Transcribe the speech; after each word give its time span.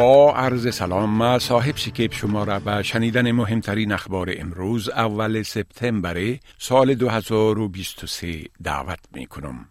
با 0.00 0.34
عرض 0.34 0.74
سلام 0.74 1.38
صاحب 1.38 1.76
شکیب 1.76 2.12
شما 2.12 2.44
را 2.44 2.60
به 2.60 2.82
شنیدن 2.82 3.32
مهمترین 3.32 3.92
اخبار 3.92 4.34
امروز 4.36 4.88
اول 4.88 5.42
سپتامبر 5.42 6.36
سال 6.58 6.94
2023 6.94 8.44
دعوت 8.64 8.98
می 9.12 9.26
کنم. 9.26 9.68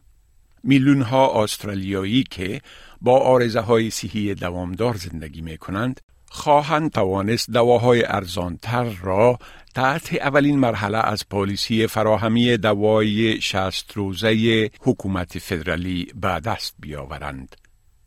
میلیون 0.64 1.02
ها 1.02 1.44
استرالیایی 1.44 2.24
که 2.24 2.62
با 3.02 3.20
آرزه 3.20 3.60
های 3.60 3.90
صحی 3.90 4.36
دوامدار 4.36 4.96
زندگی 4.96 5.42
می 5.42 5.58
کنند 5.58 6.02
خواهند 6.30 6.92
توانست 6.92 7.52
دواهای 7.52 8.04
ارزانتر 8.06 8.84
را 8.84 9.40
تحت 9.76 10.14
اولین 10.14 10.60
مرحله 10.60 10.98
از 10.98 11.30
پالیسی 11.30 11.88
فراهمی 11.88 12.58
دوای 12.58 13.42
شست 13.42 13.92
روزه 13.92 14.70
حکومت 14.82 15.40
فدرالی 15.40 16.08
به 16.16 16.40
دست 16.40 16.76
بیاورند. 16.80 17.56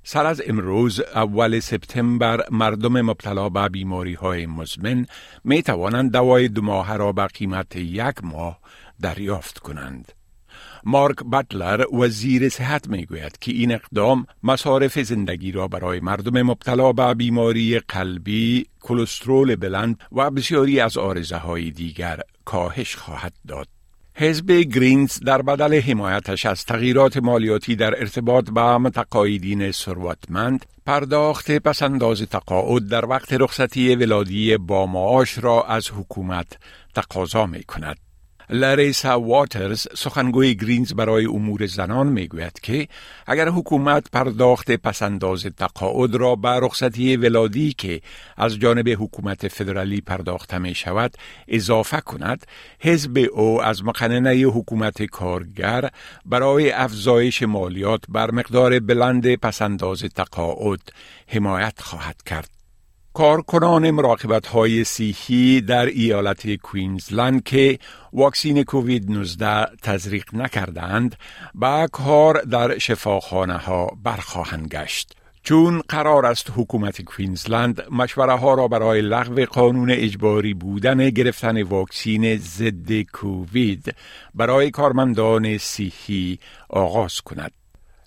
سر 0.04 0.26
از 0.26 0.42
امروز 0.46 1.00
اول 1.00 1.60
سپتامبر 1.60 2.40
مردم 2.50 3.02
مبتلا 3.02 3.48
به 3.48 3.68
بیماری 3.68 4.14
های 4.14 4.46
مزمن 4.46 5.06
می 5.44 5.62
توانند 5.62 6.12
دوای 6.12 6.48
دو 6.48 6.62
ماه 6.62 6.96
را 6.96 7.12
به 7.12 7.26
قیمت 7.26 7.76
یک 7.76 8.24
ماه 8.24 8.58
دریافت 9.00 9.58
کنند. 9.58 10.12
مارک 10.84 11.16
بطلر 11.16 11.94
وزیر 11.94 12.48
صحت 12.48 12.88
می 12.88 13.06
گوید 13.06 13.38
که 13.38 13.52
این 13.52 13.72
اقدام 13.72 14.26
مصارف 14.42 14.98
زندگی 14.98 15.52
را 15.52 15.68
برای 15.68 16.00
مردم 16.00 16.42
مبتلا 16.42 16.92
به 16.92 17.14
بیماری 17.14 17.78
قلبی، 17.78 18.66
کلسترول 18.80 19.56
بلند 19.56 20.00
و 20.12 20.30
بسیاری 20.30 20.80
از 20.80 20.98
آرزه 20.98 21.36
های 21.36 21.70
دیگر 21.70 22.20
کاهش 22.44 22.96
خواهد 22.96 23.32
داد. 23.48 23.68
حزب 24.14 24.52
گرینز 24.52 25.18
در 25.20 25.42
بدل 25.42 25.80
حمایتش 25.80 26.46
از 26.46 26.64
تغییرات 26.64 27.16
مالیاتی 27.16 27.76
در 27.76 27.98
ارتباط 27.98 28.50
با 28.50 28.78
متقاعدین 28.78 29.72
ثروتمند 29.72 30.66
پرداخت 30.86 31.50
پسنداز 31.50 32.22
تقاعد 32.22 32.88
در 32.88 33.06
وقت 33.06 33.32
رخصتی 33.32 33.96
ولادی 33.96 34.56
با 34.56 34.86
معاش 34.86 35.38
را 35.38 35.62
از 35.62 35.90
حکومت 35.90 36.58
تقاضا 36.94 37.46
می 37.46 37.62
کند. 37.62 38.11
لریسا 38.50 39.20
واترز 39.20 39.86
سخنگوی 39.94 40.54
گرینز 40.54 40.94
برای 40.94 41.26
امور 41.26 41.66
زنان 41.66 42.06
می‌گوید 42.06 42.60
که 42.60 42.88
اگر 43.26 43.48
حکومت 43.48 44.10
پرداخت 44.10 44.70
پسنداز 44.70 45.46
تقاعد 45.46 46.14
را 46.14 46.36
به 46.36 46.48
رخصتی 46.48 47.16
ولادی 47.16 47.72
که 47.72 48.00
از 48.36 48.58
جانب 48.58 48.88
حکومت 48.88 49.48
فدرالی 49.48 50.00
پرداخته 50.00 50.58
می 50.58 50.74
شود 50.74 51.14
اضافه 51.48 52.00
کند 52.00 52.46
حزب 52.80 53.28
او 53.32 53.62
از 53.62 53.84
مقننه 53.84 54.30
حکومت 54.30 55.02
کارگر 55.02 55.90
برای 56.26 56.70
افزایش 56.70 57.42
مالیات 57.42 58.04
بر 58.08 58.30
مقدار 58.30 58.80
بلند 58.80 59.34
پسنداز 59.34 60.02
تقاعد 60.02 60.80
حمایت 61.26 61.80
خواهد 61.80 62.22
کرد. 62.22 62.61
کارکنان 63.14 63.90
مراقبت 63.90 64.46
های 64.46 64.84
سیحی 64.84 65.60
در 65.60 65.86
ایالت 65.86 66.54
کوینزلند 66.56 67.44
که 67.44 67.78
واکسین 68.12 68.62
کووید 68.62 69.10
19 69.10 69.66
تزریق 69.82 70.34
نکردند 70.34 71.16
با 71.54 71.88
کار 71.92 72.40
در 72.40 72.78
شفاخانه 72.78 73.56
ها 73.56 73.90
برخواهند 74.02 74.68
گشت. 74.68 75.16
چون 75.42 75.82
قرار 75.88 76.26
است 76.26 76.52
حکومت 76.56 77.02
کوینزلند 77.02 77.82
مشوره 77.90 78.38
ها 78.38 78.54
را 78.54 78.68
برای 78.68 79.00
لغو 79.00 79.44
قانون 79.44 79.90
اجباری 79.90 80.54
بودن 80.54 81.10
گرفتن 81.10 81.62
واکسین 81.62 82.36
ضد 82.36 83.02
کووید 83.02 83.94
برای 84.34 84.70
کارمندان 84.70 85.58
صحی 85.58 86.38
آغاز 86.68 87.20
کند. 87.20 87.52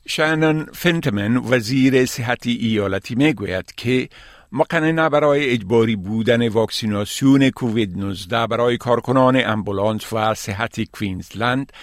شانن 0.07 0.65
فنتمن 0.73 1.37
وزیر 1.37 2.05
صحت 2.05 2.47
ایالتی 2.47 3.15
می 3.15 3.33
گوید 3.33 3.75
که 3.77 4.09
مقننه 4.55 5.09
برای 5.09 5.49
اجباری 5.49 5.95
بودن 5.95 6.47
واکسیناسیون 6.47 7.49
کووید 7.49 7.97
19 7.97 8.47
برای 8.47 8.77
کارکنان 8.77 9.41
امبولانس 9.45 10.13
و 10.13 10.33
صحت 10.33 10.81
کوینزلند 10.91 11.73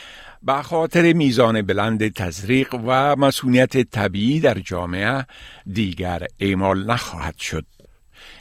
به 0.43 0.63
خاطر 0.63 1.13
میزان 1.13 1.63
بلند 1.63 2.13
تزریق 2.13 2.75
و 2.75 3.17
مسئولیت 3.17 3.91
طبیعی 3.91 4.41
در 4.41 4.55
جامعه 4.55 5.27
دیگر 5.73 6.27
اعمال 6.41 6.91
نخواهد 6.91 7.37
شد. 7.37 7.65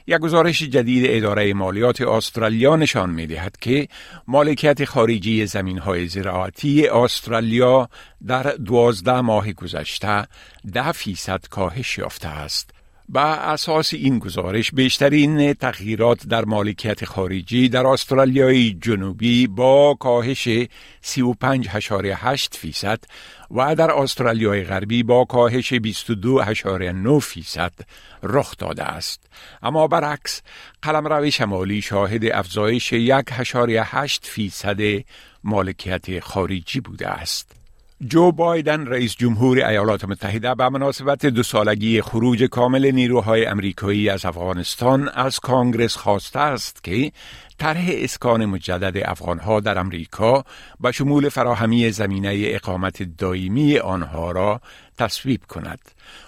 یک 0.08 0.18
گزارش 0.18 0.63
جدید 0.63 1.06
اداره 1.08 1.53
مالیات 1.53 2.02
استرالیا 2.02 2.75
نشان 2.75 3.09
می 3.09 3.28
دهد 3.28 3.58
که 3.58 3.88
مالکیت 4.28 4.86
خارجی 4.86 5.46
زمین 5.46 5.78
های 5.78 6.08
زراعتی 6.08 6.88
استرالیا 6.88 7.90
در 8.28 8.44
دوازده 8.44 9.22
ماه 9.22 9.52
گذشته 9.53 10.28
ده 10.74 10.92
فیصد 10.92 11.46
کاهش 11.50 11.98
یافته 11.98 12.28
است 12.28 12.81
با 13.14 13.22
اساس 13.22 13.94
این 13.94 14.20
گزارش 14.20 14.72
بیشترین 14.72 15.54
تغییرات 15.54 16.28
در 16.28 16.46
مالکیت 16.46 17.06
خارجی 17.06 17.70
در 17.70 17.88
استرالیای 17.88 18.74
جنوبی 18.74 19.48
با 19.48 19.98
کاهش 20.00 20.48
35.8 21.04 22.58
فیصد 22.58 23.00
و 23.52 23.76
در 23.76 23.92
استرالیای 23.92 24.64
غربی 24.64 25.04
با 25.04 25.26
کاهش 25.26 25.74
22.9 25.74 27.20
فیصد 27.22 27.74
رخ 28.24 28.58
داده 28.58 28.84
است. 28.84 29.28
اما 29.64 29.88
برعکس 29.88 30.42
قلمرو 30.82 31.30
شمالی 31.30 31.82
شاهد 31.82 32.26
افزایش 32.26 32.94
1.8 32.94 34.20
فیصد 34.22 34.82
مالکیت 35.44 36.20
خارجی 36.20 36.80
بوده 36.80 37.08
است. 37.08 37.61
جو 38.07 38.31
بایدن 38.31 38.85
رئیس 38.85 39.16
جمهور 39.16 39.66
ایالات 39.66 40.06
متحده 40.06 40.56
به 40.56 40.69
مناسبت 40.69 41.25
دو 41.25 41.44
سالگی 41.44 42.01
خروج 42.01 42.44
کامل 42.44 42.91
نیروهای 42.91 43.45
امریکایی 43.45 44.09
از 44.09 44.25
افغانستان 44.25 45.09
از 45.09 45.39
کانگرس 45.39 45.95
خواسته 45.95 46.39
است 46.39 46.84
که 46.84 47.12
طرح 47.57 47.89
اسکان 47.91 48.45
مجدد 48.45 49.03
افغانها 49.06 49.59
در 49.59 49.78
امریکا 49.78 50.44
به 50.79 50.91
شمول 50.91 51.29
فراهمی 51.29 51.91
زمینه 51.91 52.41
اقامت 52.44 53.03
دائمی 53.03 53.78
آنها 53.78 54.31
را 54.31 54.62
تصویب 54.97 55.41
کند. 55.50 55.79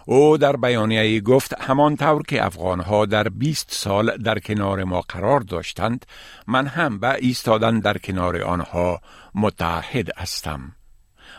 او 0.05 0.38
در 0.38 0.55
بیانیه 0.55 1.22
گفت 1.22 1.61
همانطور 1.61 2.23
که 2.28 2.45
افغانها 2.45 3.05
در 3.05 3.23
20 3.29 3.67
سال 3.72 4.17
در 4.17 4.40
کنار 4.40 4.84
ما 4.84 5.01
قرار 5.01 5.40
داشتند 5.40 6.05
من 6.47 6.67
هم 6.67 7.00
به 7.00 7.13
ایستادن 7.13 7.79
در 7.79 7.97
کنار 7.97 8.41
آنها 8.41 9.01
متحد 9.35 10.09
هستم. 10.17 10.72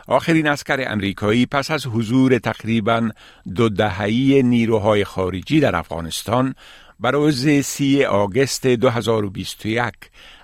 آخرین 0.07 0.47
اسکر 0.47 0.85
امریکایی 0.87 1.47
پس 1.47 1.71
از 1.71 1.87
حضور 1.87 2.39
تقریبا 2.39 3.11
دو 3.55 3.69
دههی 3.69 4.43
نیروهای 4.43 5.05
خارجی 5.05 5.61
در 5.61 5.77
افغانستان 5.77 6.55
بر 7.01 7.11
روز 7.11 7.49
سی 7.49 8.05
آگست 8.05 8.67
2021 8.67 9.95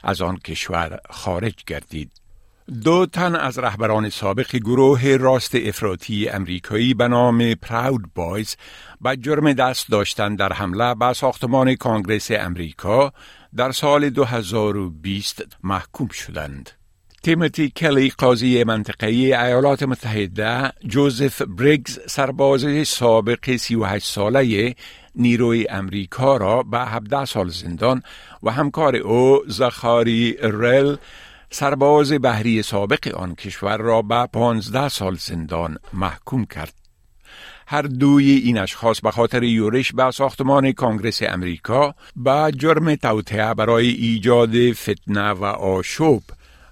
از 0.05 0.23
آن 0.23 0.37
کشور 0.37 1.01
خارج 1.11 1.55
گردید. 1.67 2.11
دو 2.85 3.07
تن 3.07 3.37
از 3.37 3.59
رهبران 3.59 4.11
سابق 4.11 4.57
گروه 4.57 5.17
راست 5.17 5.55
افراطی 5.55 6.29
امریکایی 6.29 6.95
به 6.95 7.09
نام 7.09 7.55
پراود 7.55 8.15
بایز 8.15 8.57
به 9.01 9.17
جرم 9.17 9.53
دست 9.53 9.89
داشتن 9.91 10.35
در 10.35 10.53
حمله 10.53 10.95
به 10.95 11.13
ساختمان 11.13 11.75
کانگرس 11.75 12.31
امریکا 12.31 13.13
در 13.57 13.73
سال 13.73 14.11
2020 14.11 15.43
محکوم 15.63 16.09
شدند. 16.09 16.80
تیموتی 17.23 17.71
کلی 17.71 18.13
قاضی 18.19 18.65
منطقه‌ای 18.65 19.35
ایالات 19.35 19.83
متحده 19.83 20.73
جوزف 20.87 21.43
بریگز 21.43 21.99
سرباز 22.07 22.89
سابق 22.89 23.57
38 23.57 24.07
ساله 24.07 24.75
نیروی 25.15 25.69
امریکا 25.69 26.37
را 26.37 26.63
به 26.63 26.79
17 26.79 27.25
سال 27.25 27.49
زندان 27.49 28.03
و 28.43 28.51
همکار 28.51 28.97
او 28.97 29.43
زخاری 29.47 30.37
رل 30.43 30.97
سرباز 31.51 32.13
بحری 32.13 32.63
سابق 32.63 33.15
آن 33.15 33.35
کشور 33.35 33.77
را 33.77 34.03
به 34.03 34.27
15 34.33 34.89
سال 34.89 35.15
زندان 35.15 35.79
محکوم 35.93 36.45
کرد. 36.45 36.75
هر 37.67 37.83
دوی 37.83 38.31
این 38.31 38.59
اشخاص 38.59 39.01
به 39.01 39.11
خاطر 39.11 39.43
یورش 39.43 39.93
به 39.93 40.11
ساختمان 40.11 40.73
کانگرس 40.73 41.23
امریکا 41.23 41.95
به 42.17 42.53
جرم 42.57 42.95
توطعه 42.95 43.55
برای 43.55 43.89
ایجاد 43.89 44.73
فتنه 44.73 45.31
و 45.31 45.45
آشوب 45.45 46.23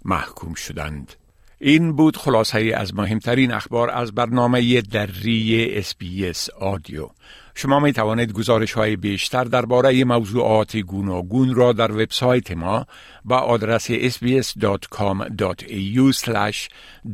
محکوم 0.08 0.54
شدند. 0.54 1.14
این 1.60 1.92
بود 1.92 2.16
خلاصه 2.16 2.72
از 2.76 2.94
مهمترین 2.94 3.52
اخبار 3.52 3.90
از 3.90 4.14
برنامه 4.14 4.80
دری 4.80 5.74
اسپیس 5.74 6.50
آدیو. 6.50 7.08
شما 7.54 7.80
می 7.80 7.92
توانید 7.92 8.32
گزارش 8.32 8.72
های 8.72 8.96
بیشتر 8.96 9.44
درباره 9.44 10.04
موضوعات 10.04 10.76
گوناگون 10.76 11.54
را 11.54 11.72
در 11.72 11.92
وبسایت 11.92 12.50
ما 12.50 12.86
با 13.24 13.36
آدرس 13.36 13.90
sbs.com.au 13.90 14.38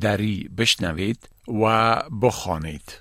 دری 0.01 0.51
بشنوید 0.59 1.29
و 1.63 1.97
بخوانید. 2.23 3.01